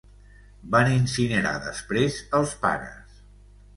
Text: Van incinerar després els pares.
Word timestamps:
Van 0.75 0.89
incinerar 0.93 1.53
després 1.67 2.17
els 2.41 2.57
pares. 2.67 3.21